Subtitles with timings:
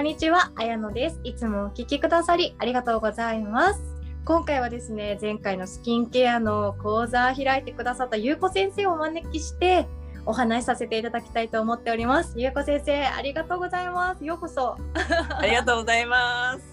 [0.00, 1.20] こんにちは、あやのです。
[1.24, 3.82] いつもお聞きくださりありがとうございます。
[4.24, 9.86] 今回はですね、前回のスキンケアの講座開いてくださったゆうこ先生をお招きして
[10.24, 12.32] お話しさせていただきたいと思っております。
[12.38, 14.24] ゆうこ先生、ありがとうございます。
[14.24, 14.78] ようこそ。
[15.38, 16.64] ありがとうございます。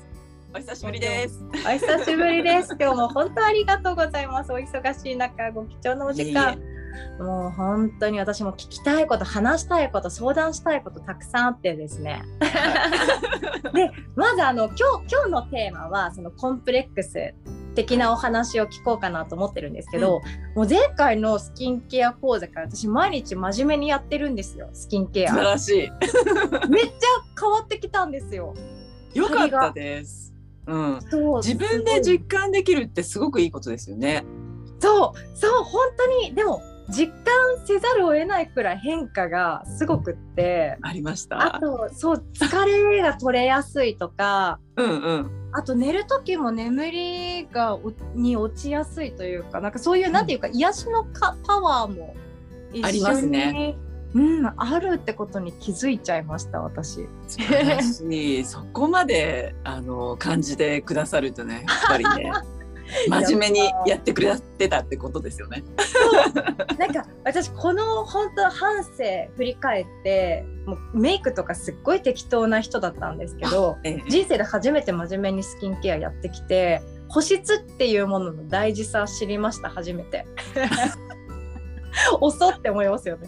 [0.56, 1.44] お久しぶりです。
[1.68, 2.78] お久しぶりです。
[2.80, 4.54] 今日も本当ありがとうございます。
[4.54, 6.54] お忙しい中、ご貴重なお時間。
[6.54, 6.77] いえい
[7.20, 12.24] もう本当に私も聞きたいこと話したいこと相談したいことたくさんあってですね
[13.74, 17.34] でまずあの今日今日のテーマはそのコンプレックス
[17.76, 20.22] 的なお話を聞こうかなと思ってるんですけど、
[20.56, 25.92] もう前回のスキンケア講座から私毎日真面目にやってるんですよスキンケ素晴アらし
[26.70, 28.56] めっちゃ変わってきたんですよ
[29.14, 29.20] い。
[29.20, 30.34] よかったです。
[30.66, 31.00] うん。
[31.10, 34.26] そう自分で実感できるってすごくいいことですよね。
[34.80, 41.60] そうそう本当にでも実感せざるを得ないくらい変化がすごくってありましあた。
[41.60, 45.32] とそう疲れが取れやすいとかうんうん。
[45.52, 52.16] あと寝る時も眠りがおに落ちやすいというかなんかそういうなんていうか癒しのかパワーも
[52.74, 53.78] 一あります緒にね
[54.14, 57.08] うん、あるってことに気づいちゃいました私。
[57.28, 58.44] 素晴らしい。
[58.46, 62.32] そこまであの感じてくださるとね、やっぱりね。
[63.10, 65.64] 真面目にやってくれてたってことですよね。
[66.78, 80.26] なんか私この本当半生振り返ってもうメイクとかすっごい適当な人だったんですけどええ人生で初めて真面目にスキンケアやってきて保湿っていうものの大事さ知りました初めて。
[82.22, 83.28] 遅って思いますよね。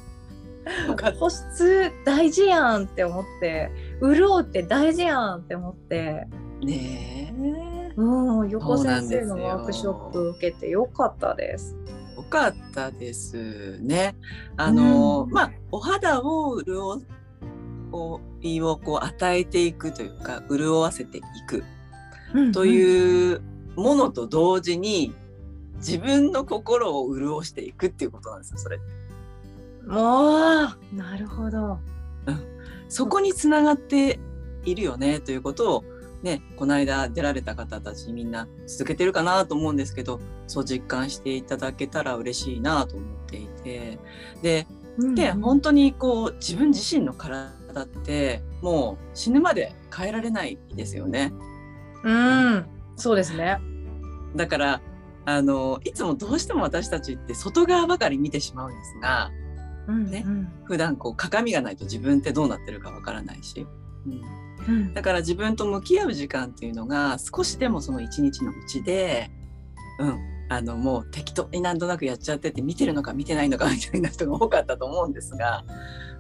[1.19, 6.27] 保湿大事やんって思って潤うって大事やんって思って
[6.61, 7.33] ね
[7.75, 7.78] え。
[7.95, 11.75] うん横先生のワークショップ受けてよかったです。
[12.15, 14.15] よかったですね。
[14.57, 17.05] あの、うんまあお肌を潤
[18.41, 21.63] いをこう与えていくというか潤わせていく
[22.53, 23.41] とうん、いう
[23.75, 25.16] ものと同時に
[25.78, 28.79] 自分の心を潤していくっていうことなんですよそれ。
[29.88, 31.79] もうなるほど。
[32.89, 34.19] そこにつながって
[34.66, 35.83] いるよねということを
[36.22, 44.00] ねこの間出られた方たちみんな続けてるかなと思うんですけどそう実感していただけたら嬉しいなと思っていて。
[44.41, 44.68] で
[45.16, 45.41] でうん。
[45.41, 47.52] 本当にこう自分自身の体
[47.84, 51.34] ってもう死ぬまで変えられないですよね。
[52.03, 52.66] うん。
[52.96, 53.59] そうですね。
[54.35, 54.81] だから
[55.25, 59.31] あのいつもどうしても私たちって外側ばかり見てしまうんですが
[59.88, 60.52] うんねうん。
[60.66, 63.66] 普段こう鏡がないと自分ってどうなってるかわからないし、
[64.06, 64.22] うん、
[64.68, 64.94] うん。
[64.94, 69.30] だから自分と向き合う時間っていうのが少しでもその一日のうちで、
[70.00, 75.64] うん、あのもう適当になんとなくやっちゃってて見てるのか見てないのかみたいな人が多かったと思うんですが、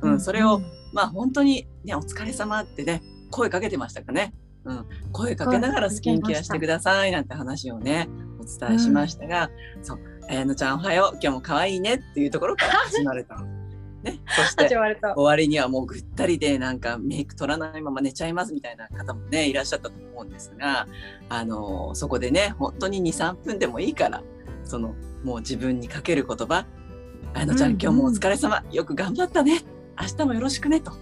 [0.01, 0.61] うん、それを、
[0.93, 3.01] まあ本当に、ね、お疲れ様ってね
[3.31, 4.33] 声かけてましたかね、
[4.65, 9.49] うん、声かけながらスキンケアしてくださいなんて話をねお伝えしましたが
[9.81, 9.99] 「そう。
[10.29, 11.17] 綾乃ちゃんおはよう。
[11.19, 13.58] 今日も可愛いね」っていうところから始まれたの。
[14.03, 14.67] ね、 そして。
[14.67, 20.87] 終わりにはもうぐったりでなんかメイク取らないまま寝ちゃいますみたいな方もねいらっしゃったと思うんですが
[21.29, 24.23] あのそこでね本当に23分でもいいから
[24.63, 26.65] そのもう自分にかける言葉
[27.33, 27.81] 「あのちゃん、うんうん。
[27.81, 29.61] 今日もお疲れ様よく頑張ったね
[29.99, 30.93] 明日もよろしくね」と。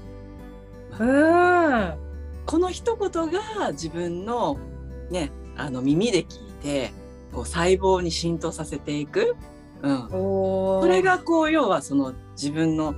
[0.99, 1.93] うん。
[2.45, 4.57] この一言が自分の
[5.11, 6.27] ねあの耳で聞い
[6.63, 6.91] て
[7.33, 9.35] こう細胞に浸透させていく、
[9.81, 12.95] うん、それがこう要はその自分の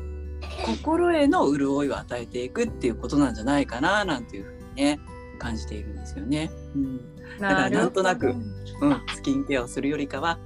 [0.66, 5.00] 心への潤いを与えていくっていうことなんじゃないかななんていうふうにね
[5.40, 6.52] 感じているんですよね。
[6.76, 8.36] うんからなんとなく
[8.82, 10.40] うん、スキンケアをするよりかは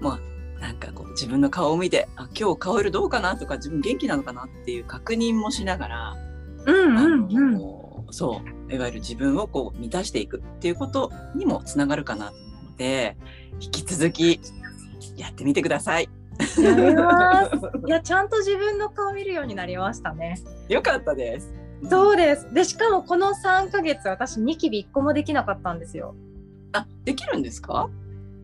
[0.00, 0.20] ま
[0.56, 6.16] あなんかこう自分の顔を見てあ今日顔色どうかなとか自分元気なのかなっていう確認もしながら、
[6.66, 7.54] うんあうんうん。
[7.54, 13.16] のそういわゆる自分をこう満たしていくっていうことにもつながるかなと思うので
[13.60, 14.40] 引き続き
[15.16, 16.08] やってみてください。
[16.62, 17.52] やります。
[17.86, 20.38] いや、ちゃんと自分の顔見るようになりましたね。
[20.68, 21.52] よかったです。
[21.90, 22.52] そうです。
[22.54, 26.14] で、しかもこの3ヶ月、私、ニキビ1個もできなかったんですよ。
[26.72, 27.88] あ、できるんですか？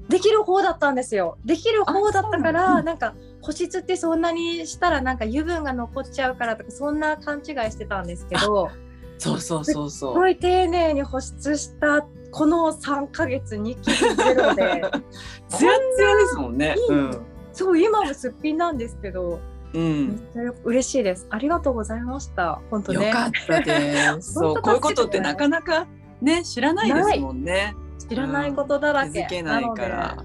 [0.08, 1.36] できる方だったんですよ。
[1.44, 8.70] できる方だったから、んなんか保湿ってそんなにしたらなんか油分が残っちゃうからとかそんな勘違いしてたんですけど、
[9.18, 10.14] そうそうそうすそう。
[10.14, 14.82] ごい丁寧に保湿したこの3ヶ月ニキビゼロで、
[15.50, 16.74] ツヤツヤですもんね。
[16.76, 17.10] いい
[17.58, 19.40] そう今もすっぴんなんですけど、
[19.74, 19.82] うん。
[19.82, 20.08] うん。
[20.08, 21.26] めっちゃよ嬉しいです。
[21.30, 22.60] ありがとうございました。
[22.70, 23.08] 本当ね。
[23.08, 24.34] よかったです。
[24.38, 25.88] そう、こういうことってなかなか
[26.22, 27.74] ね知らないですもんね。
[28.08, 29.22] 知らないことだらけ。
[29.22, 30.24] 気づけないから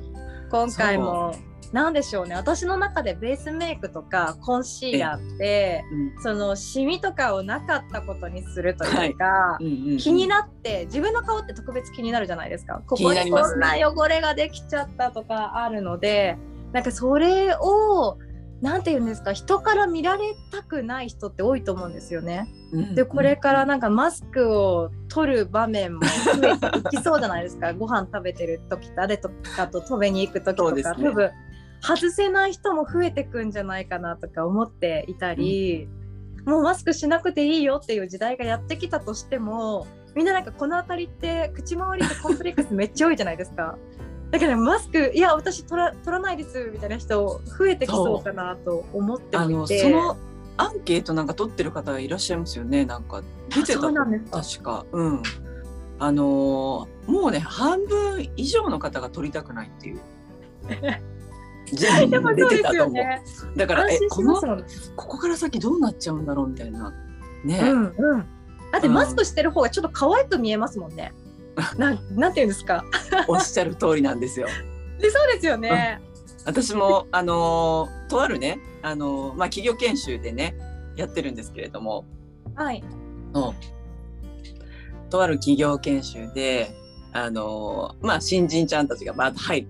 [0.52, 1.34] 今回も
[1.74, 16.38] なんでしょうね私の中でベースメイクとかコンシーラーってうんそのシミとかをなかったことにするというか、うんうんうん気になって自分の顔って特別気になるじゃないですかこ気こにこんな汚れができちゃったとかあるので
[16.74, 18.18] なんかそれを
[18.62, 22.48] なんて言うんですか人から見られたくない人って多いと思うんですよね。
[22.72, 31.32] うんでこれからなんかマスクを取る場面も増えていきそうじゃないですか ご飯食べてる時誰とかと食べに行く時とか、ね多分
[31.82, 35.90] 外せない人も増えてくんじゃないかなとか思っていたり、
[36.46, 39.86] もうマスクしなくていいよっていう時代がやってきたとしても
[40.16, 43.78] みんななんかこの辺りって口周りってコンプレックスめっちゃ多いじゃないですか。
[44.34, 50.18] だからマスクいや私取ら取らないですみたいな人増えてきそうかなと思ってあのその
[50.58, 53.22] アンケートなんか取ってる方がいらっしゃいますよねなんか。
[53.50, 54.42] 出てたそうなんですか。
[54.42, 54.86] 確か。
[54.92, 55.24] うん。
[56.00, 60.02] あのーもうね半分以上の方が取りたくないっていう。
[61.72, 62.96] 全でも部出そうでてたと思う。
[63.26, 63.56] すよね。
[63.56, 64.42] だからえこの。
[64.96, 66.92] ここから先どうなっちゃうんだろうみたいな。
[67.46, 68.26] ね、うんうん。
[68.72, 71.14] だってマスクしてる方がちょっと可愛く見えますもんね。
[71.78, 72.84] なんなんていうんですか？
[73.28, 74.48] おっしゃる通りなんですよ。
[75.00, 76.02] でそうですよね。
[76.46, 80.56] 私もあのーとあるねあのーまあ企業研修でね
[80.96, 82.06] やってるんですけれども。
[82.56, 82.84] はい。
[83.34, 83.54] の
[85.10, 86.72] とある企業研修で
[87.12, 89.68] あのまあ新人ちゃんたちがバーッと入る。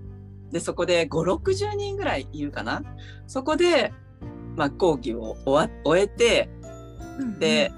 [0.52, 2.84] でそこで560人ぐらいいるかな？
[3.28, 3.92] そこで、
[4.56, 6.50] まあ、講義を終わ終えて
[7.40, 7.72] で、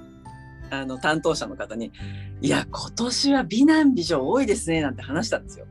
[0.70, 1.92] あの担当者の方に
[2.40, 5.66] 「いや今年は美男美女多いですね」なんて話したんですよ。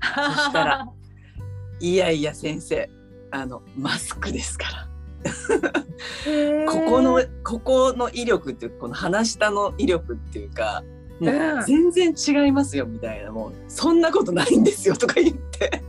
[0.00, 0.88] そしたら
[1.80, 2.90] いやいや先生
[3.30, 4.88] あのマスクですから。
[6.70, 10.84] ここのここの威力っていうこの鼻下の威力っていうか
[11.18, 15.82] もう全然違いますよみたいなもうそんなことないんですよとか言って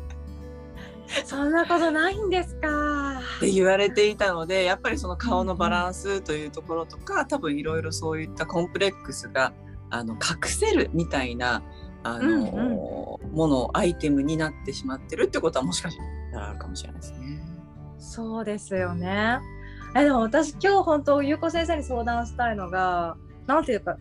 [1.26, 3.20] そんなことないんですか。
[3.38, 9.54] って言われていたのでやっぱりその顔のバランスというところとか多分いろいろそういったコンプレックスが
[9.90, 11.64] あの隠せるみたいな
[12.04, 15.98] あの、うんものアイテムになってしまってるってことはもしかし
[16.32, 17.40] たらあるかもしれないですね。
[17.98, 19.40] そうですよね。
[19.96, 23.98] えでも私今日本当ゆうこ先生に相談したいのがなんていうか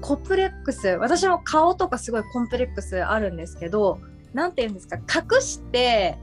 [0.00, 3.98] コンプレックス私も顔とかすごいコンプレックスあるんですけど
[4.34, 6.18] なんていうんですか隠して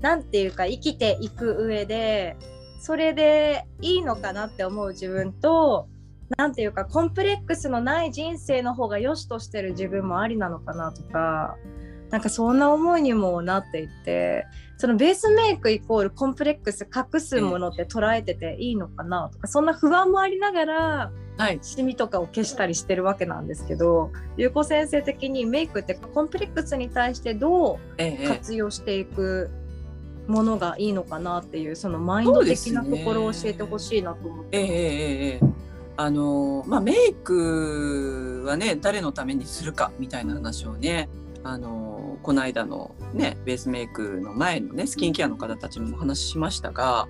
[0.00, 2.36] なんていうか生きていく上で
[2.80, 5.88] それでいいのかなって思う自分と
[6.36, 11.56] なんていうかコンプレックスのない人生の方が良しとしてる自分もありなのかなとか
[12.10, 14.46] なんかそんな思いにもなっていて
[14.76, 28.28] そのベースメイクイコールコンプレックス隠すものって捉えてていいのかなとかそんな不安もありながらはい、シミとかを消したりしてるわけなんですけど優子先生的にメイクってコンプレックスに対してどええうええ。
[28.28, 29.50] 活用していく
[30.26, 35.40] ものがいいのかなっていうそのマインド的なところを教えてほしいなと思って。
[35.40, 35.51] ます。
[35.96, 41.08] あのまあメイクはね誰のためにするかみたいな話をね
[41.44, 47.08] あのこの間のねベースメイクの前のねスキンケアの方たちもお話ししましたが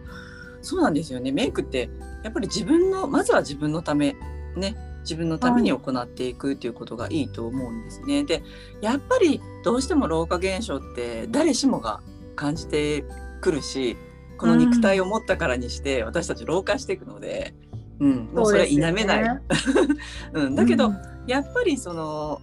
[0.63, 1.91] そうなんですよねメイクって
[2.25, 4.17] やっぱり自分のまずは自分のため
[4.57, 8.25] ね自分のために行っていくっていうことがいいと思うんですね。
[8.25, 8.43] で
[8.81, 12.01] やっぱりどうしても老化現象って誰しもが
[12.37, 13.05] 感じて
[13.41, 13.97] くるし
[14.39, 17.55] この肉体を持ったからにして私たち老化していくので、
[18.03, 19.41] うん、もうそれは否めない。
[20.35, 20.93] うん、だけど、
[21.27, 22.41] やっぱりその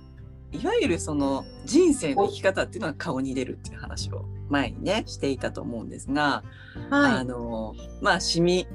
[0.51, 6.43] いわゆるその人生の生き方っていうのは顔に出るっていう話を前にねしていたと思うんですが、
[6.89, 8.67] はい、あのまあシミ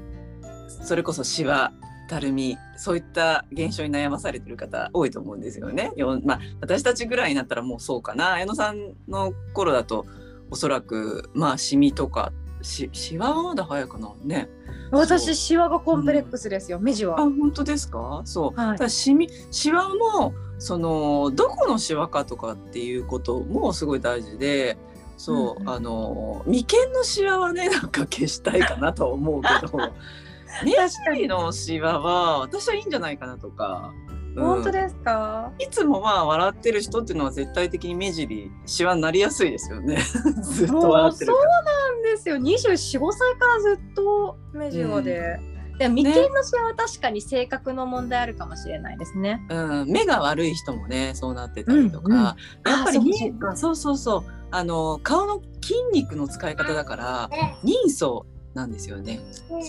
[0.83, 1.73] それこそシワ
[2.07, 5.91] たるみそういった現象に悩まされてる方多いと思うんですよね。
[5.95, 8.33] よまあ、私たちぐらいになったらもうそうかな。
[8.33, 10.05] 綾野さんの頃だと
[10.51, 14.13] おそらくまあシミとかしシワはまだ早いかな。
[14.23, 14.49] ね。
[14.91, 17.19] 私シワがコンプレックスですよ、目地は。
[17.19, 17.23] あ。
[17.23, 18.21] 本当ですか？
[18.25, 18.77] そう、はい。
[18.77, 24.77] ただシミシワもそのどこのシワかとかっていうこともすごい大事で
[25.17, 25.69] そう、うんうん。
[25.69, 29.77] あの眉間のシワはね なんか消したいかなとは思うけど
[30.63, 33.93] 目尻のシワは私はいいんじゃないかなとか、
[34.35, 35.51] うん本当ですか？
[35.59, 39.97] いつもまあ笑ってる人っていうのは絶対的に目尻シワになりやすいですよね
[40.41, 41.37] ずっと笑ってるそう。
[41.45, 42.37] なんですよ。
[42.37, 45.39] 二十四五歳からずっと目白で。
[45.77, 49.45] で眉間のシワは確かに性格の問題あるかもしれないですね。
[49.49, 52.33] うん、目が悪い人もねそうなってたりとか、うんうんや
[52.81, 57.29] っぱりそうそうそうそうあの顔の筋肉の使い方だから
[57.63, 58.21] 人相
[58.53, 59.19] なんですよね。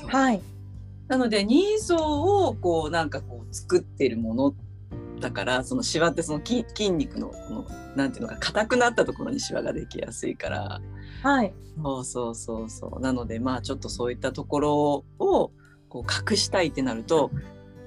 [0.06, 0.40] はい。
[1.08, 4.54] なので人相をこうなんかこう作ってるものっ
[5.20, 10.80] だからそのシワってその筋筋肉のこのなんていうのか硬くなったところにシワができやすいから
[11.22, 11.54] はい。
[11.82, 15.52] そうそうそうそうなのでまあちょっとそういったところを
[15.88, 17.30] こう隠したいってなると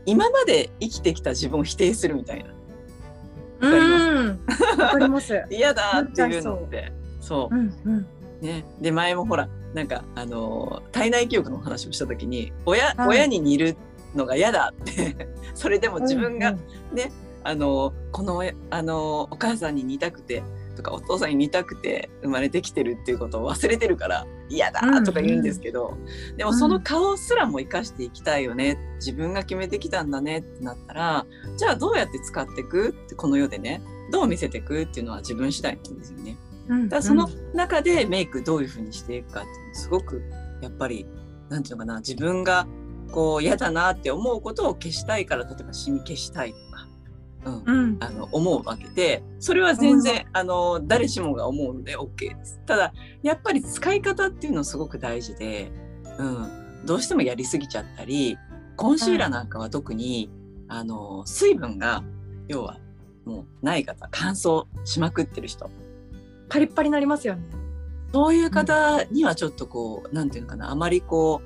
[0.05, 2.51] 今まで生きてきた自分を否定するみたいな
[3.61, 4.39] うん。
[4.79, 5.43] わかります。
[5.51, 8.07] 嫌だっていうのってそううんうん。
[8.41, 13.07] ね、で前もほらなんかあのー体内記憶の話をした時に親,、はい。
[13.09, 13.75] 親に似る
[14.15, 16.57] のが嫌だって それでも自分が、うん
[17.43, 20.43] あのーこの親あのーお母さんに似たくて
[20.75, 25.97] とかお父さんに似たくて生まれてきてるっていうことを忘れてるから嫌だとか言うんですけど、
[26.37, 31.25] でもその顔すらも生かしていきたいよね自分が決めてきたんだねってなったら
[31.57, 33.81] じゃあどうやって使っていくってこの世でね
[34.11, 36.37] どう見せていくっていうのは自分次第なんですよね。
[36.69, 40.23] うんだからその中でメイクどういうふうにしていくかっていうのすごく
[40.61, 41.05] やっぱり
[41.49, 42.67] なんていうのかな自分が
[43.11, 46.87] こう嫌だなって思うことを消したいから例えばシミ消したいとか、
[47.45, 47.97] うんうん。
[48.01, 52.61] あの思うわけでそれは全然、あの誰しもが思うので OK です。
[52.65, 55.71] ただやっぱり使い方っていうのすごく大事で、
[56.19, 58.37] うん、どうしてもやりすぎちゃったり
[58.75, 60.29] コンシーラーなんかは特に、
[60.67, 62.03] あの水分が
[62.47, 62.77] 要は
[63.25, 65.69] もうない方乾燥しまくってる人
[66.49, 67.43] パリッパリになりますよね。
[68.11, 71.41] そういう方にはちょっとこう、なんていうのかな、あまりこ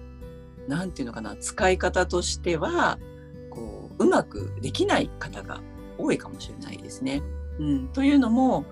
[0.68, 2.98] う、なんていうのかな、使い方としては、
[3.50, 5.62] こう、うまくできない方が
[5.98, 7.22] 多いかもしれないですね。
[7.60, 7.88] うん。
[7.90, 8.66] というのも、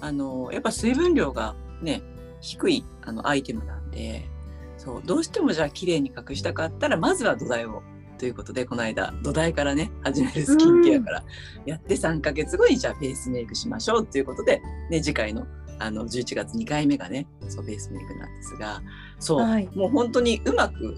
[0.00, 2.02] あの、やっぱ水分量がね、
[2.40, 4.28] 低いあのアイテムなんで、
[4.76, 7.82] そう、どうしてもじゃあ綺麗に隠したかったら、まずは土台を。
[8.18, 11.24] ということで、この間、土台からね、始めるスキンケアから
[11.66, 15.46] やって3ヶ月後に、じゃあベースメイクしましょうということで、ね、次回の
[15.78, 18.82] あの11月2回目がねそうベースメイクなんですが
[19.18, 20.96] そう、はいもう本当にうまく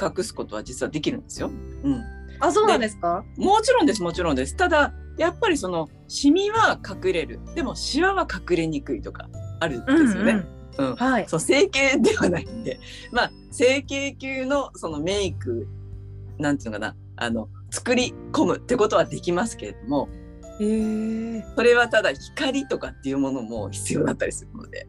[0.00, 1.50] 隠すことは実はできるんですよ。
[1.82, 2.04] うん、
[2.40, 3.24] あ、そうなんですか？
[3.36, 4.56] もちろんですもちろんです。
[4.56, 9.28] ただやっぱりそのシミは隠れるでもシワは隠れにくいとか
[9.60, 10.46] あるんですよね。
[10.78, 11.28] うんはい。
[11.28, 12.78] そう整形ではないんで
[13.10, 15.66] まあ整形級のそのメイク
[16.38, 20.08] なんていうのかなあの作り込むってことはできますけれども
[20.60, 21.44] へえ。
[21.56, 24.86] それはただ光とかっていうものも必要だったりするので。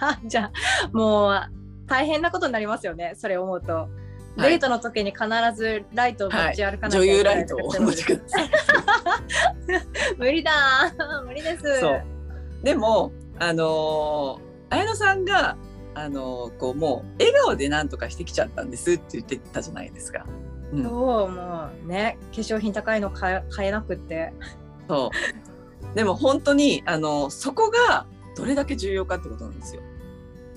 [0.00, 0.52] あじゃ
[0.84, 1.40] あもう
[1.86, 3.14] 大変なことになりますよね。
[3.16, 3.72] それ思うと。
[3.74, 5.24] はいデートの時に必
[5.56, 8.50] ずライトを持ち歩かなきゃ女優いけないライトをお持ちください。
[10.16, 11.80] 無理だー 無理です。
[11.80, 12.02] そう
[12.62, 13.10] でも
[13.40, 15.56] あのー綾乃さんが
[15.94, 20.24] あのーこうもう笑顔で何とかしてきちゃったんですって言ってたじゃないですか。
[20.72, 24.32] うん、そうもうね化粧品高いの買え買えなくって。
[24.88, 25.10] そ
[25.92, 29.82] うでも本当にあのそこがどれだけ重要かってことなんですよ。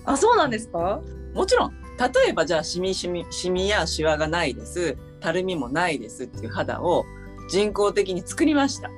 [0.05, 1.01] あそうなんですか？
[1.33, 7.05] もちろん例えばじゃあシミシミシミやシワがないですたるみもないですっていう肌を
[7.49, 8.89] 人工的に作りました。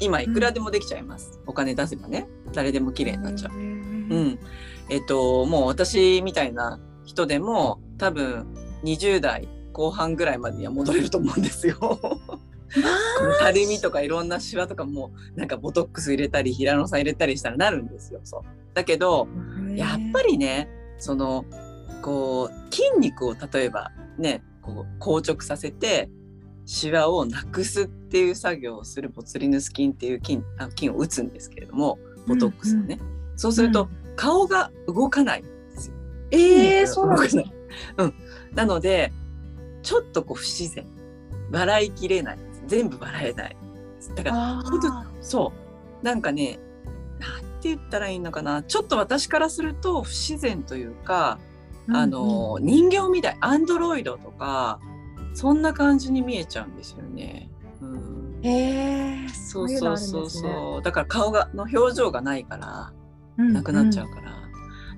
[0.00, 1.40] 今いくらでもできちゃいます。
[1.46, 3.52] お金出せばね誰でも綺麗になっちゃう。
[3.52, 3.56] う。
[3.56, 4.38] うんん、
[4.88, 8.46] えっともう私みたいな人でも多分
[8.84, 12.00] 20代後半ぐらいまでには戻れると思うんですよ。
[13.40, 18.20] たるみとかいろんなシワとかもなんかボトックス入れたり平野さん入れたりしたらなるんですよ。
[18.24, 18.42] そう
[18.74, 19.28] だけど
[19.74, 21.44] やっぱりねその
[22.02, 26.10] こう筋肉を例えばねこう硬直させて
[26.66, 31.98] シワをなくすっていう作業をするボツリヌス菌っていう菌あ菌を打つんですけれども
[32.28, 32.98] ボトックスをね、
[33.36, 35.94] そうすると、顔が動かないんですよ。
[36.30, 37.58] ええー、そうなんです動かない
[37.96, 38.14] うん。
[38.54, 39.12] なので、
[39.82, 40.86] ちょっとこう不自然。
[41.50, 42.38] 笑いきれない。
[42.68, 43.56] 全部笑えない。
[44.14, 45.52] だから、あ本当ーそ
[46.02, 46.04] う。
[46.04, 46.60] なんかね、
[47.18, 48.62] なんて言ったらいいのかな。
[48.62, 51.38] ちょっと私からすると不自然というか、
[51.90, 53.36] あの、人形みたい。
[53.40, 54.78] アンドロイドとか、
[55.34, 57.50] そんな感じに見えちゃうんですよね。
[57.80, 58.40] うん。
[58.42, 60.82] へえそうそうそうそう。
[60.82, 62.92] だから顔が、の表情がないから、
[63.38, 64.38] うなくなっちゃうから。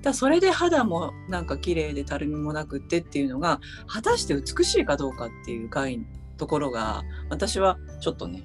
[0.01, 5.99] だそれで肌もなんか綺麗でたるみもなくってっていうのが果たして美しいかどうかっていう概
[6.41, 8.41] ところが私はちょっとね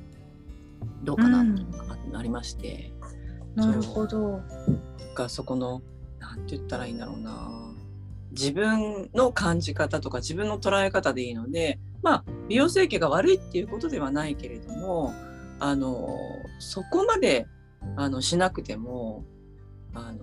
[1.02, 1.78] どうかなっていうの
[2.12, 2.92] がありまして、
[3.54, 4.42] なるほど。
[5.14, 5.80] がそこの
[6.18, 7.72] なんて言ったらいいんだろうな
[8.32, 15.14] 自分の感じ方とか自分の捉え方でいいのでまあ美容整形が悪いっていうことではないけれども
[15.58, 16.06] あの
[16.58, 17.46] そこまで
[17.96, 19.24] あのしなくても
[19.94, 20.18] あの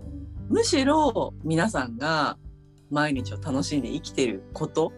[0.48, 2.38] むしろ皆さんが
[2.92, 4.94] 毎日を楽しんで生きてること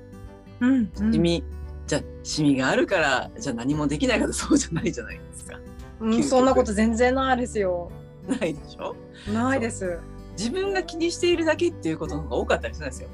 [0.59, 1.43] うん、うんシミ、
[1.87, 5.59] じゃあシミがあるからじゃあ何もできないかとそうじゃないじゃないですか。
[5.99, 7.91] うん、そんなこと全然ないですよ。
[8.27, 8.95] ないでしょ？
[9.31, 9.99] ないです。
[10.37, 13.09] 自分が気にしているだけっていうことの方が多かったりするんですよ。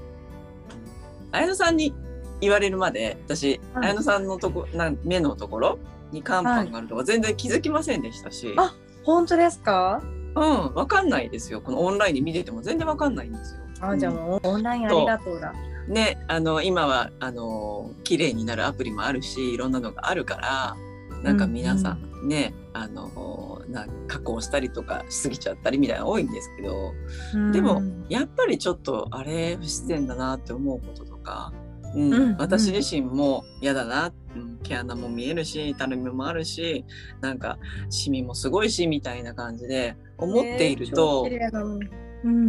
[1.31, 1.93] 綾野さんに
[2.39, 5.79] 言われるまで私、はい綾乃さんのとこなん目のところ
[6.11, 8.73] に肝斑があるとか全然気づきませんでしたし、あ
[9.03, 10.01] 本当ですか？
[10.33, 13.61] うんわかんないですよこのオンラインで見てても全然わかんないんですよ。
[13.81, 15.53] あじゃあもうオンラインありがとうだ。
[15.88, 20.75] ね、あの今はあの綺麗になるアプリもあるしいろんなのがあるから
[21.23, 26.93] なんか皆さんね、あのな加工したりとかしすぎちゃったりみたいなの多いんですけど
[27.33, 27.51] うん。
[27.51, 36.85] でもやっぱりちょっとあれ不自然だなって思うこととか、うんうん私自身も嫌だな、うん、毛穴も見えるしたるみもあるし
[37.19, 37.57] なんか
[37.89, 41.27] シミもすごいしみたいな感じで思っていると。
[41.27, 41.50] ね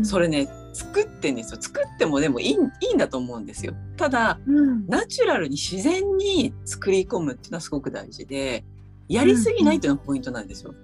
[0.04, 1.60] それね作ってんですよ。
[1.60, 2.56] 作ってもでもいいい
[2.90, 3.74] いんだと思うんですよ。
[3.96, 4.86] ただうん。
[4.86, 8.64] ナチュラルに自然に作り込むっていうのはすごく大事で
[9.08, 10.74] やりすぎないっていうのがポイントなんですよ。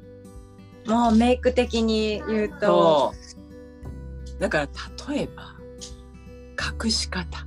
[0.86, 3.14] もうメイク的に言うと。
[4.38, 4.68] だから
[5.12, 5.54] 例えば
[6.84, 7.46] 隠し方。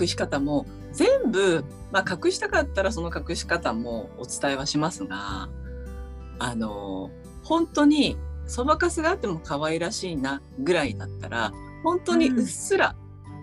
[0.00, 5.48] 隠し方も全部、まあ、隠したかったらその隠し方もお伝えはしますが
[6.38, 7.10] あの
[7.42, 8.16] 本当に
[8.46, 12.94] そばかすがあっても可愛らしいなぐらいだったら本当にうっすら、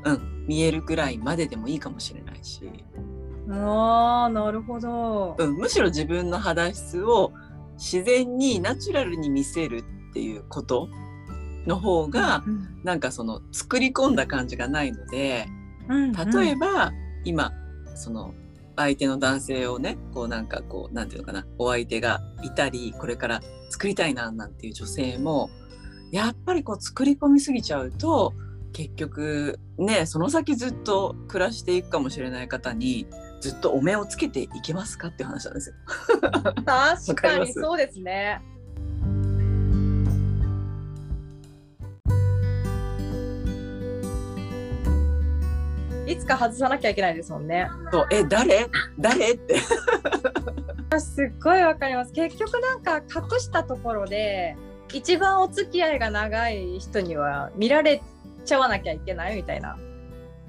[0.06, 2.68] うん見えるぐらいまででもいいかもしれないし、
[3.50, 5.36] ああなるほど。
[5.38, 7.32] うん、むしろ自分の肌質を
[7.74, 10.90] 自然にナチュラルに見せるっていうこと
[11.68, 15.48] の方が、うんなんかその作り込んだ感じがないので
[15.88, 16.12] うん。
[16.12, 16.92] 例えば、
[17.24, 17.52] 今
[17.96, 18.34] その
[18.76, 25.50] 相手の男性をねこうなんかこうなんていうのかなお相手がいたりこれから作りたいななんていう女性も
[26.12, 28.34] やっぱりこう作り込みすぎちゃうと
[28.74, 33.08] 結局ねその先ずっと暮らしていくかもしれない方に
[33.40, 35.76] ずっとお目をつけていけますかっていう話なんですよ。
[36.22, 38.42] 確 わかにそうですね。
[46.12, 47.70] いつか外さなきゃいけないですもんね。
[47.92, 48.68] そうえ誰？
[49.00, 49.34] 誰？
[49.34, 49.58] って
[51.00, 52.12] すっごいわかります。
[52.12, 54.58] 結局なんか隠したところで
[54.94, 58.02] 一番お付き合いが長い人には見られ
[58.44, 59.78] ちゃわなきゃいけないみたいな。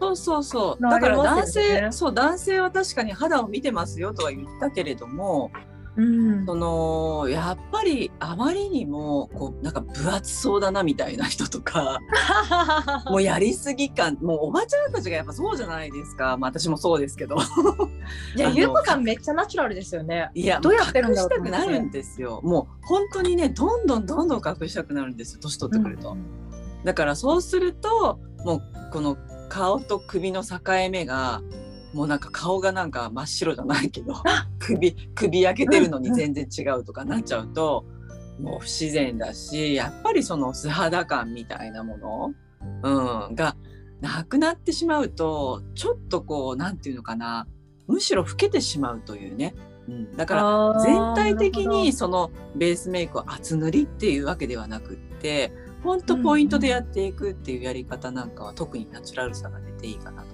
[0.01, 0.83] そうそうそう。
[0.83, 5.53] なだから男すよね性、そう男性は確かに肌を見てますよとは言ったけれども、
[5.97, 11.99] うんそのやっぱりあまりにもこうなんか分厚そうだなみたいな人とか、
[13.11, 16.37] もうやりすぎ感、もうおばちゃんたちがやっぱそうじゃないですか。
[16.39, 17.37] まあ私もそうですけど。
[18.37, 20.31] いやあのゆうこさんめっちゃナチュラルですよね。
[20.35, 22.41] いや、どうやってるん隠しだろうたくなるんですよ。
[22.43, 25.41] もう本当にね、どんどんどんどん隠したくなるんですよ。
[25.43, 26.17] 年取ってくると。
[26.85, 29.17] だからそうするともうこの
[29.49, 30.59] 顔と首の境
[30.91, 31.43] 目が
[31.93, 34.15] もうなんか顔がなんか真っ白じゃないけど
[34.59, 37.85] 首首焼けてるのに全然違うとかなっちゃうと、
[38.41, 42.35] もう不自然だしやっぱりその素肌感みたいなもの、
[42.83, 43.57] うん、が
[44.01, 47.47] なくなってしまうとちょっとこうなんていうのかな
[47.87, 49.55] むしろ老けてしまうというね、
[49.89, 55.53] うん、だから全体的にそのベースメイクを厚塗りっていうわけではなくって
[55.85, 60.32] ほんとポイントでやっていくっていうやり方なんかは特にナチュラルさが出ていいかなと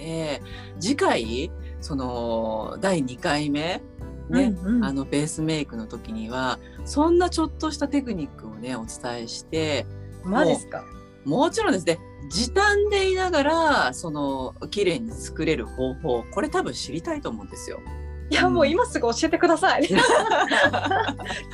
[0.00, 0.42] で
[0.80, 3.82] 次回その第2回目
[4.30, 9.86] ね、うんうんあのベースメイクの時にはそんなちょっとしたテクニックをねお伝えして
[10.22, 10.84] マジですか？
[11.24, 11.98] もちろんですね
[12.30, 17.80] 時短でいながらその綺麗に作れる方法これ多分知りたいと思うんですよ。
[18.30, 19.88] いやもう今すぐ教えてください。
[19.90, 20.04] 今日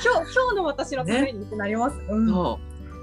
[0.05, 1.97] 今日の私のためにってなります。
[2.11, 2.59] うんそ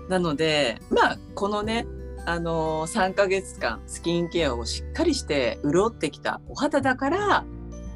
[0.08, 1.88] うなのでまあこのね
[2.26, 7.46] あのー、3ヶ月間スキンケアをしっかりして潤ってきたお肌だから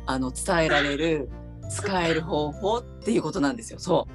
[0.05, 1.29] あの伝えられる
[1.69, 3.79] 使える方法っていうことなんですよ。
[3.79, 4.07] そ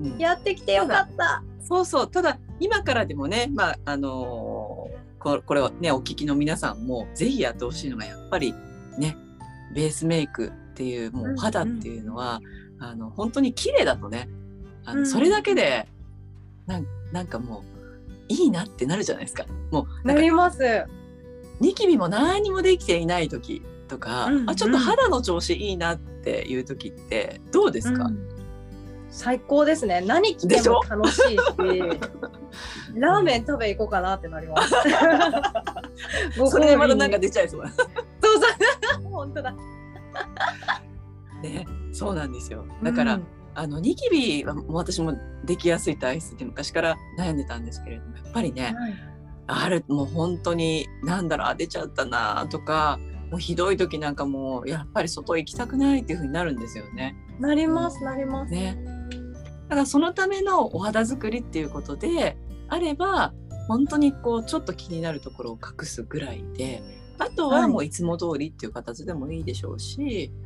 [0.00, 0.18] う、うん。
[0.18, 1.42] やってきてよかった。
[1.60, 2.10] そうそう。
[2.10, 8.54] ただ今からでもねまああのーここれをねお聞きの皆さんもぜひやってほしいのがやっぱり
[8.96, 9.16] ね
[9.74, 12.40] ベースメイクっていうもうお肌っていうのは、
[12.78, 14.28] あの本当に綺麗だとね
[14.84, 15.06] あの、うん。
[15.06, 15.88] それだけで
[16.66, 17.75] なんなんかもう
[18.28, 19.44] いいなってなるじゃないですか。
[19.70, 20.86] もうなります。
[21.60, 28.36] ニキビも何にもできていない時とか、うんあちょっと肌の調子いいなっていう時ってどうですか、うん
[29.08, 30.02] 最高ですね。
[30.02, 31.38] 何着ても楽しいし、
[32.94, 34.74] ラーメン食べ行こうかなってなります。
[36.38, 37.70] ご それでまだなんか出ちゃいそうな。
[37.72, 38.40] そうそ
[39.00, 39.08] う。
[39.10, 39.54] 本当だ。
[41.42, 42.66] ね、そうなんですよ。
[42.82, 45.14] だから、うんあのニキビはもう私も
[45.44, 48.74] できやすい体質で昔から悩んでたんですけれどもやっぱりね、
[49.46, 57.16] あるもう本当になんだろうあ出ちゃったなとかもうひどい時なんかもうやっぱり外行きたくないっていう風になるんですよね。
[57.40, 58.52] なります、なります。
[58.52, 58.78] ね
[59.68, 62.36] だからそのためのお肌作りっていうことで
[62.68, 63.32] あれば
[63.68, 66.82] 本当にこうちょっと気になるところを隠すぐらいで
[67.18, 70.45] あとはもういつも通りっていう形でもいいでしょうし、う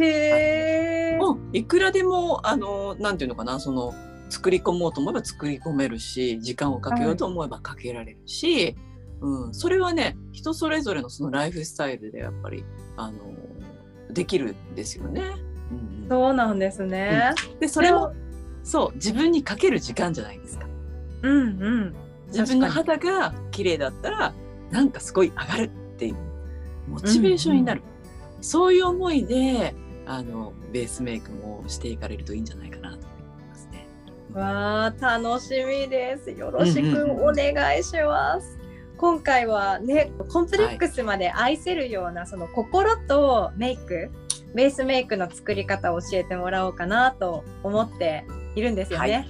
[0.00, 1.16] へえ。
[1.18, 3.94] もういくらでもあのなんていうのかなその
[4.30, 8.76] 作り込もうと思えば作り込めるし時間をかけようと思えばかけられるし、
[9.20, 12.64] うん、それはね人それぞれのそのライフスタイルでやっぱり
[12.96, 13.18] あの
[14.10, 15.22] できるんですよね。
[15.70, 17.34] うんうんそうなんですね。
[17.60, 18.14] でそれも
[18.62, 20.66] そう自分にかける時間じゃないですか。
[21.22, 21.94] うんうん。
[22.28, 24.34] 自分の肌が綺麗だったら
[24.70, 26.16] なんかすごい上がるっていう
[26.88, 27.82] モチベーションになる、
[28.40, 29.74] そういう思いで
[30.06, 33.06] あのベースメイクもしていかれるといいんじゃないかなと思
[33.40, 33.86] いますね。
[34.32, 36.30] わあ楽しみです。
[36.30, 38.58] よろしくお願いします。
[38.96, 44.10] 今回はねコンプレックスまで愛せるような、その心とメイク
[44.54, 48.24] ベースメイクの作り方を教えてもらおうかなと思って
[48.56, 49.12] いるんですよね。
[49.12, 49.28] はい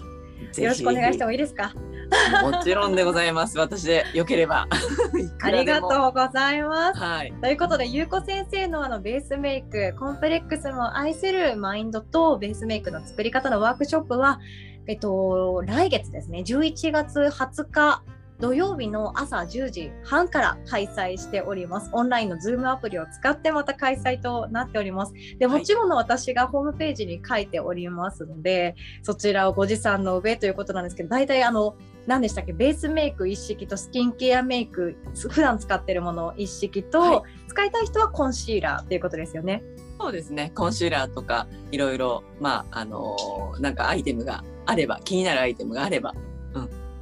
[0.56, 1.74] よろしくお願いしてももいいですか？
[2.42, 3.58] もちろんでございます。
[3.58, 4.66] 私でよければ。
[5.42, 5.80] ありがう。
[5.82, 7.00] とうございます。
[7.00, 7.32] はい。
[7.40, 14.40] ということで、ゆうこ先生のあのベースメイク、コンプレックスも愛せるマインドとベースメイクの作り方のワークショップは、
[14.86, 18.02] えっと、来月ですね、11月20日
[18.40, 21.90] 土曜日の朝10時半から開催しております。
[21.92, 25.12] オンラインのズームアプリを使ってまた開催となっております。
[25.38, 32.52] で、もちろんの私がホームページに書いておりますので、そちらをご持参の上ということなんですけど、大体あの、何でしたっけ？
[32.52, 34.96] ベースメイク一式とスキンケアメイク
[35.28, 39.64] 普段使ってるもの一式と、はい使いたい人はコンシーラーっていうことですよね。
[39.98, 40.52] そうですね。
[40.54, 46.27] コンシーラーとかいろいろまああのーなんかアイテムがあれば気になるアイテムがあれば、うん。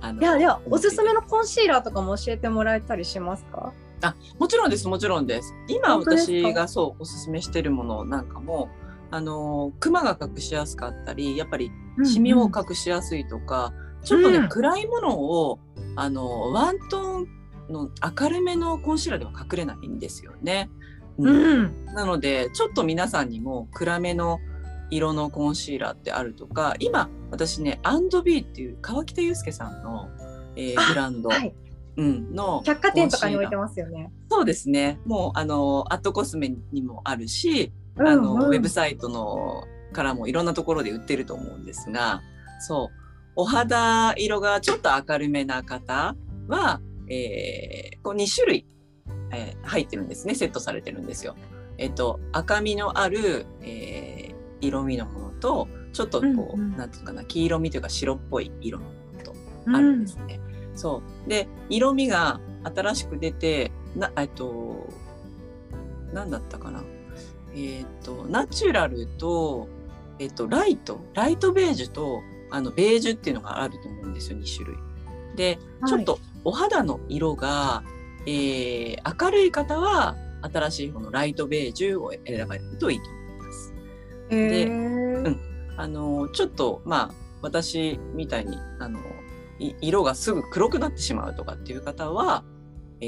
[0.00, 3.72] あのいやではおすすめのコンシーラーとかも教えてもらえたりしますか？
[4.38, 5.54] もちろんですもちろんです。
[5.68, 8.68] 今私がそうおすすめしてるものなんかも
[9.10, 11.70] あのークマが隠しやすかったりやっぱり
[12.04, 13.72] シミを隠しやすいとか、
[14.04, 15.58] ちょっとね、うん暗いものを
[15.96, 17.18] あのワントー
[17.70, 20.70] ンの明るめのコンシーラーでは隠れないんですよね。
[21.18, 21.84] ううんん。
[21.86, 24.40] なのでちょっと皆さんにも暗めの
[24.90, 30.08] 色のコンシーラーってあるとか今私ねアンドビーっていう川北祐介さんの、
[30.54, 31.54] えーあブランド、はい。
[31.98, 34.12] うん、の百貨店とかに置いてまますよね。
[34.30, 42.22] そうですねもうあのアットコスメにもあるしうんあの、うんウェブサイトのからもいろんなところで売ってると思うんですが、
[42.60, 42.96] そう、
[43.36, 46.14] お肌色がちょっと明るめな方
[46.48, 48.66] は、えーこう2種類、
[49.32, 51.34] えー入ってるんですね、セットされてるんですよ。
[51.78, 59.34] えっ、と、赤みのある、えー色味のものと、ちょっとこう、うんうんなんていうかな、黄色味というか白っぽい色のものと
[59.66, 60.40] うんあるんですね。
[60.74, 61.28] そう。
[61.28, 64.88] で、色味が新しく出て、な、えっと、
[66.12, 66.82] なんだったかな。
[67.54, 69.68] えっと、ナチュラルと、
[70.18, 74.76] えっと、ライト、ライトベージュと、あの、ベージュっていうのがあると思うんですよ、2種類。
[75.36, 77.82] で、はいちょっとお肌の色が、
[78.26, 83.04] えー明るい方は、新しいこのライトベージュを選ばれるといいと。
[84.30, 85.40] へーうん
[85.76, 88.98] あのちょっとまあ私みたいにあの
[89.58, 92.44] い色がすぐ黒くなってしまうとかっていう方は、
[93.00, 93.06] え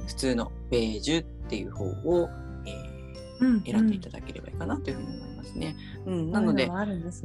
[0.00, 2.28] ー普通のベージュっていう方を、
[2.66, 5.76] えうんー選んでいただければいいかなというふうに思いますね。
[6.06, 6.68] うんなので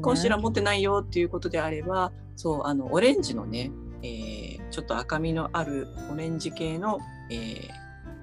[0.01, 3.71] コンシーラー持ってないよっていうことであればそうあのオレンジのね、
[4.01, 6.99] えーちょっと赤みのあるオレンジ系の、
[7.31, 7.69] えー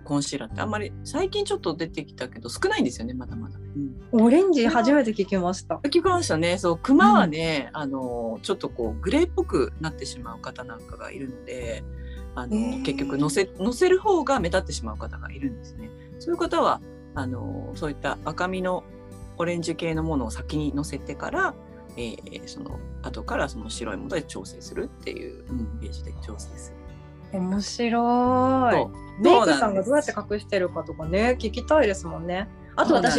[0.05, 3.59] コンシーラーってあんまり最近ちょっと出てきたけど少ないんですよねまだまだ。
[3.77, 5.77] うんオレンジ初めて聞きました。
[5.77, 6.57] 聞きましたね。
[6.57, 11.85] そう、熊はね、あの、ちょっとこう、グレーっぽくなってしまう方なんかがいるので、
[12.35, 15.91] あの、へー結局乗せ、乗せる方が目立ってしまう方がいるんですね。
[16.19, 16.81] そういう方は、
[17.15, 18.85] あの、そういった赤みの
[19.37, 21.55] オレンジ系のものを先に乗せてから、
[21.99, 26.73] えーその、後からその白いもので調整するっていう、うん、ベージュで調整す
[27.33, 27.39] る。
[27.39, 28.89] 面白
[29.21, 29.23] い。
[29.23, 32.49] メイクさんがどうやって隠してるかとかね聞きたいですもんね。
[32.77, 33.19] あと私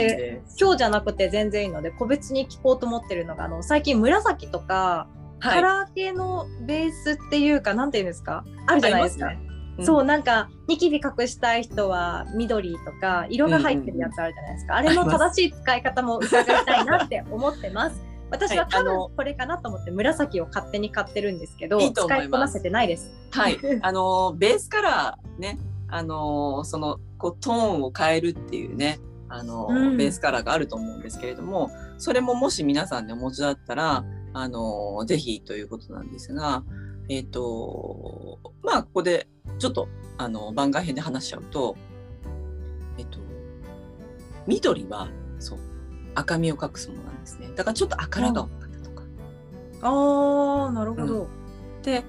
[0.59, 5.07] 今日じゃなくて全然いいので個別に聞こうと思ってるのがあの最近紫とか、
[5.39, 5.55] はい。
[5.55, 8.43] カラー系のベースっていうかなんていうんですか？
[8.65, 9.29] あるじゃないですか。
[9.29, 9.39] すね
[9.79, 9.85] うん。
[9.85, 18.01] そうなんかニキビ隠したい人は緑とか色が入ってるやつあるじゃないですか、あれの正しい使い方も伺いたいなって思ってます。
[18.29, 22.05] 私は多分これかなと思って紫を勝手に買ってるんですけどいいいます。
[22.07, 23.09] 使いこなせてないです。
[23.31, 36.63] はい、あのベースカラーね、あのそのこうトーンを変えるっていうね、あのうんベースカラーがあると思うんですけれども、それももし皆さんでお持ちだったら、あのぜひということなんですが、
[37.09, 39.27] えっ、とまあここで
[39.59, 39.87] ちょっと
[40.17, 41.75] あの番外編で話しちゃうと、
[42.97, 43.19] えっ、と
[44.45, 45.09] 緑は
[45.39, 45.59] そう
[46.15, 47.49] 赤みを隠すものなんですね。
[47.55, 49.03] だからちょっと赤ら顔の方とか。
[49.81, 51.27] ああなるほど。
[51.83, 52.03] で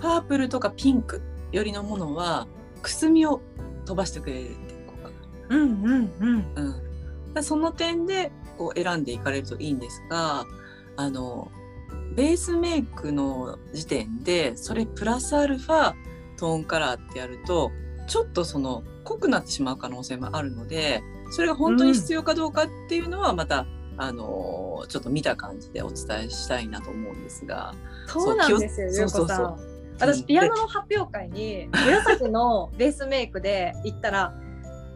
[0.00, 2.46] パープルとかピンクよりのものは、
[2.82, 3.40] くすみを
[3.86, 4.50] 飛ばしてくれる
[5.48, 6.46] うんうんうん。
[7.34, 10.44] うん、その点でこう選んでいかれるといいんですが
[10.96, 11.50] あの
[12.14, 15.94] ベースメイクの時点でそれプラスアルファ
[16.36, 17.72] トーンカラーってやると
[18.06, 27.74] ちょっとその濃くなってしまう可能性もあるのでそれが本当に必要かどうかっていうのはまた、あのちょっと見た感じでお伝えしたいなと思うんですが
[28.06, 29.38] そうなんですよ、ゆうこさ。
[29.38, 34.34] ん私、ピアノの発表会に、紫のベースメイクで行ったら、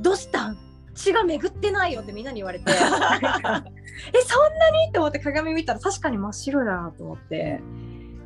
[0.01, 0.59] どうしたん？
[0.95, 3.63] 血が巡ってないよってみんなに言われて、 え、そんな
[4.71, 4.89] に？
[4.89, 7.61] って思って鏡見たら確かに真っ白だと思って、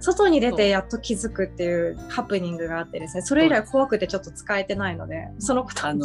[0.00, 6.04] 外に出てやっと気づくっていうハプニングがあってですね、それ以来怖くてちょっと使えてないので、そのことあの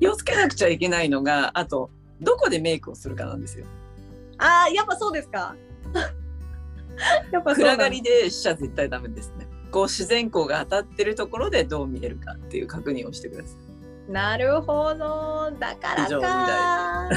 [0.00, 3.66] 気をつけなくちゃいけないのがあとどこでメイクをするかなんですよ。
[4.38, 5.56] ああ、やっぱそうですか。
[7.32, 9.46] やっぱ暗がりでしちゃ絶対ダメですね。
[9.70, 13.67] こう自然光が当たってるところでどう見えるかっていう確認をしてください。
[14.08, 15.52] なるほど。
[15.58, 17.08] だからか。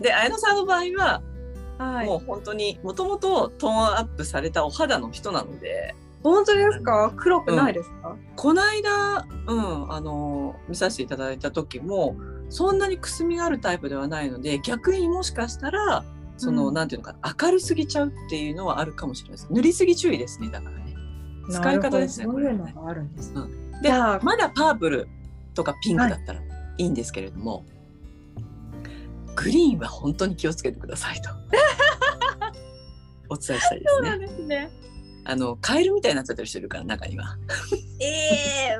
[0.00, 1.22] で 綾乃さんの場合は、
[1.78, 2.06] はい。
[2.06, 7.12] もう本当にもともとトーンアップされたお肌の人なので本当ですか？
[7.16, 12.16] 黒くないですか、この間、うん、あの見させていただいた時も
[12.48, 16.02] そんなにくすみがあるタイプではないので逆にもしかしたら
[16.38, 16.74] その、うん。
[16.74, 19.48] なんていうのかな明るすぎちゃうっていうのはあるかもしれないです。
[19.50, 20.94] 塗りすぎ注意ですねだからね。
[21.50, 23.34] 使い方ですねなこれあるんです。
[23.82, 25.08] でじゃあまだパープル
[25.56, 26.40] とかピンクだったら
[26.78, 27.64] いいんですけれども、
[29.34, 31.30] グリーンは本当に気をつけてくださいと
[33.28, 34.18] お伝えしたいですね。
[34.18, 34.70] ですね。
[35.24, 37.36] あのカエルみたいになっちゃってる人いるから中には。
[38.00, 38.78] ええ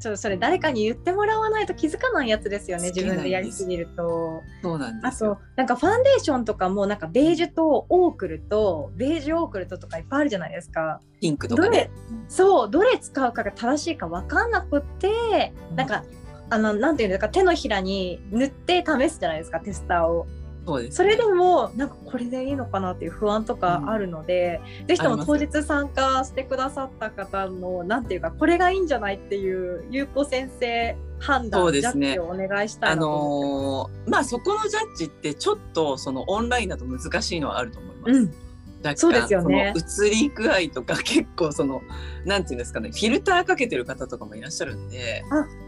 [0.00, 5.40] ちょっとそれ誰かに言ってもらわないと気づかないやつですよね自分でやりすぎるとそうなんであすよと。
[5.56, 11.90] なんかファンデーションとかもなんかベージュとオークルとベージュオークルととかいっぱいあるじゃないですかピンクとかね。
[12.28, 16.04] そうどれ使うかが正しいか分かんなくってなんか
[16.50, 20.26] あのなんていうんですか手のひらに塗って試すじゃないですかテスターを
[20.66, 38.12] そうです、それでもなんかこれでいいのかなっていう不安とかあるので、ぜひとも当日参加してくださった方のなんていうかこれがいいんじゃないっていう優子先生判断、ジャッジをお願いしたあいなと思ってのーまあそこのジャッジってちょっとそのオンラインだと難しいのはあると思います。
[38.12, 38.41] うん
[38.84, 39.72] 若干そうですよね。
[39.76, 41.82] その映り具合とか結構その
[42.24, 45.24] なんていうんですかねフィルターかけてる方とかもいらっしゃるんで。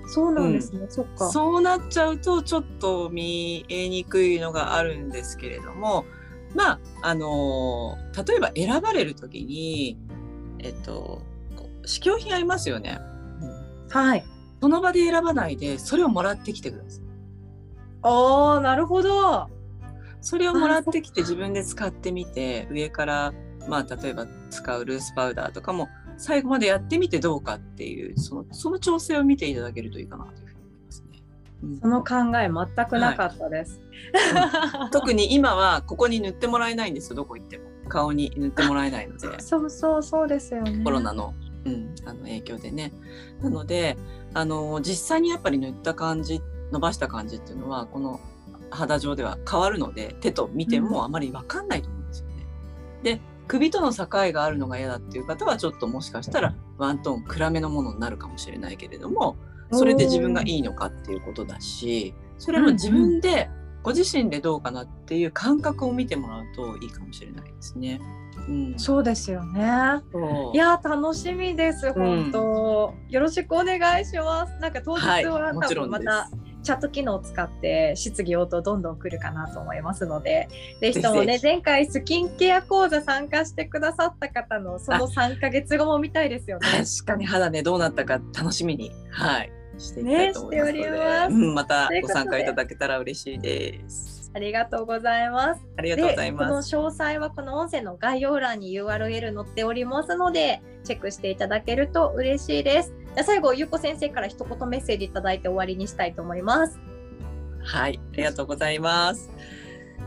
[0.07, 1.31] そうなんですね、そっか。
[1.31, 6.05] そうなっちゃうとちょっと見えにくいのがあるんですけれども
[6.55, 9.99] まああのー例えば選ばれる時に
[10.59, 11.23] えっと
[11.87, 12.99] 試供品ありますよね。
[13.91, 14.25] はい。
[14.61, 17.05] その場で選ばないでそれをもらってきてください。
[18.03, 19.49] あーなるほど
[20.25, 23.35] それをもらってきて自分で使ってみて上から
[23.69, 31.23] まあ例えば使うルースパウダーとかも最後までやってみてどうかっていうそのその調整を見ていただけるといいかなというふうに思いますね。
[31.63, 31.81] うん。
[31.81, 33.81] その考え全くなかったです、
[34.93, 37.65] 特に今はここに塗ってもらえないんですよどこ行っても。
[37.89, 39.29] 顔に塗ってもらえないので。
[39.41, 40.83] そうそうそうですよね。
[40.83, 41.35] コロナの,、
[41.67, 42.93] うん、あの影響でね。
[43.43, 43.99] なので
[44.33, 46.41] あの実際にやっぱり塗った感じ
[46.73, 48.21] 伸ばした感じっていうのはこの
[48.75, 52.47] 肌上では変わるので手と見てもあまり分かんないと思うんですよね。
[53.03, 59.37] で首との境があるのが嫌だっていう方はちょっともしかしたらワントーン暗めのものになるかもしれないけれども
[59.71, 63.51] それで自分がいいのかっていうことだしそれも自分で
[63.83, 68.01] ご自身でどうかなっていう感覚を見てもらうといいかもしれないですね。
[68.49, 69.63] うん、そうですよね。
[70.55, 74.59] いや楽しみです本当、よろしくお願いします。
[74.59, 75.99] なんか当日はい、は多もちろんで。
[75.99, 80.49] 分ますたチャット機能を使って質疑応答どんどん来るかなと思いますので
[80.81, 86.67] ぜひともね前回スキンケア講座参加してくださった方のその3ヶ月後も見たいですよね。
[86.67, 94.15] 確かに肌ねどうなったか楽しみにはいしていきたいと思いますので、ねますうん、またご参加いただけたら嬉しいです。
[94.35, 95.61] ありがとうございます。
[95.77, 96.75] ありがとうございでこのます。
[96.75, 102.93] 詳細はこの音声の概要欄に URL 載っておりますのでチェックしていただけると嬉しいです。
[103.15, 106.81] じゃあ最後ゆうこ先生から一言メッセージいただいて終わりにしたいと思います。
[107.63, 109.31] はい、ありがとうございます。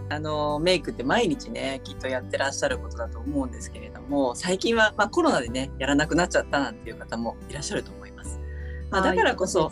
[0.10, 8.40] あのメイクって毎日ねきっとやってらっしゃることだと思うんですけれども最近は、まあ、コロナでねやらなくなっちゃったなんていう方もいらっしゃると思います。
[8.90, 9.72] まあ、だからこそ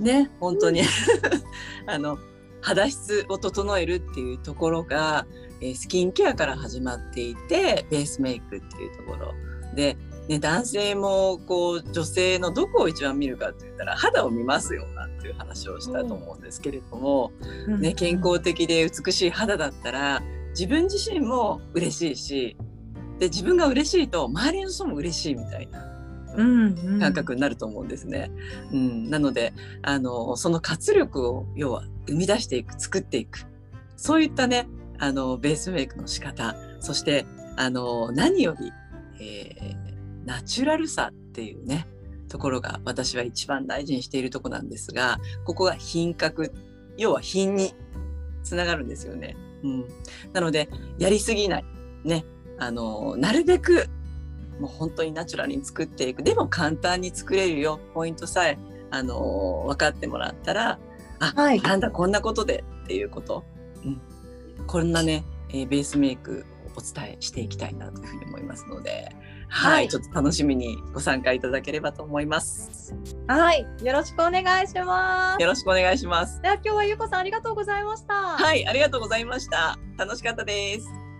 [0.00, 0.82] ね本当に
[1.86, 2.18] あの
[2.60, 5.26] 肌質を整えるっていうところが、
[5.60, 9.34] えースキンケアから始まっていてベースメイクっていうところ
[9.74, 9.96] で、
[10.28, 17.32] ね、男性もこう女性のどこを一番見るかって言ったら肌を見ますよなんていう話をしたと思うんですけれども、
[17.80, 22.56] ね、健康的で美しい肌だったら自分自身も嬉しいし
[23.18, 25.92] で自分が嬉しいと周りの人も嬉しいみたいな
[26.36, 28.30] 感覚になると思うんですね。
[28.72, 33.46] うん、うん、なのであのその活力を要は生み出していく作っていく。
[33.96, 34.66] そういったね
[34.98, 36.56] あのベースメイクの仕方。
[36.80, 38.72] そしてあの何より、
[39.20, 39.91] えー、
[40.24, 41.86] ナチュラルさっていうね
[42.28, 46.52] ところが私は一番大事にしているとこなんですがここが品格
[46.96, 47.74] 要は品に
[48.42, 49.36] つながるんですよね。
[49.62, 49.88] うん、
[50.32, 51.64] なのでやりすぎない。
[52.04, 52.24] ね。
[52.58, 53.88] あのなるべく
[54.60, 56.22] もう本当にナチュラルに作っていく。
[56.22, 57.80] でも簡単に作れるよ。
[57.94, 58.58] ポイントさえ
[58.90, 60.78] あの分かってもらったら
[61.18, 63.44] あ、はい、なんだこんなことでっていうこと、
[63.84, 64.00] うん、
[64.66, 69.08] こんなね、えー、ベースメイクをお伝えしていきたいなというふうに思いますので、
[69.52, 72.94] はい、はい、ちょっと楽しみにご参加いただければと思います。
[73.28, 75.42] はい、よろしくお願いします。
[75.42, 76.40] よろしくお願いします。
[76.40, 78.14] では今日はゆうこさんありがとうございました。
[78.14, 79.78] はい、ありがとうございました。
[79.98, 81.11] 楽しかったです。